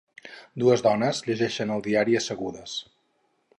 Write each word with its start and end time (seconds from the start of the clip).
Dues 0.63 0.83
dones 0.85 1.19
llegeixen 1.27 1.75
el 1.77 1.85
diari 1.89 2.19
assegudes. 2.23 2.77